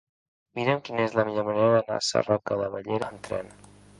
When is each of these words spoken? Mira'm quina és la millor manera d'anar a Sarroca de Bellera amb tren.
Mira'm 0.59 0.79
quina 0.87 1.03
és 1.09 1.13
la 1.19 1.25
millor 1.27 1.45
manera 1.51 1.75
d'anar 1.77 1.99
a 1.99 2.05
Sarroca 2.09 2.59
de 2.65 2.73
Bellera 2.77 3.13
amb 3.13 3.23
tren. 3.29 3.55